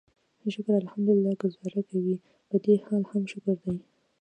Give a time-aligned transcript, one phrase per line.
[0.53, 2.15] شکر الحمدلله ګوزاره کوي،
[2.49, 3.75] پدې حال هم شکر دی.